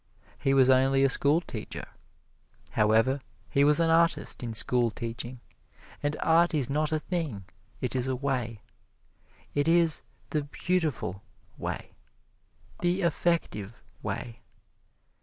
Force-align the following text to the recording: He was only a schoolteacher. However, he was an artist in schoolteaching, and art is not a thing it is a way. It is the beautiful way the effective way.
He 0.39 0.55
was 0.55 0.67
only 0.67 1.03
a 1.03 1.09
schoolteacher. 1.09 1.87
However, 2.71 3.21
he 3.51 3.63
was 3.63 3.79
an 3.79 3.91
artist 3.91 4.41
in 4.41 4.53
schoolteaching, 4.55 5.37
and 6.01 6.15
art 6.23 6.55
is 6.55 6.71
not 6.71 6.91
a 6.91 6.97
thing 6.97 7.45
it 7.81 7.95
is 7.95 8.07
a 8.07 8.15
way. 8.15 8.63
It 9.53 9.67
is 9.67 10.01
the 10.31 10.41
beautiful 10.45 11.21
way 11.55 11.91
the 12.81 13.03
effective 13.03 13.83
way. 14.01 14.39